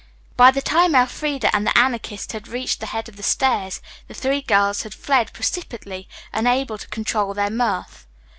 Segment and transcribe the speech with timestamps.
[0.35, 4.15] By the time Elfreda and the Anarchist had reached the head of the stairs, the
[4.15, 8.07] three girls had fled precipitately, unable to control their mirth.